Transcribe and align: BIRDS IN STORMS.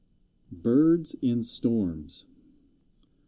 BIRDS 0.63 1.15
IN 1.21 1.43
STORMS. 1.43 2.25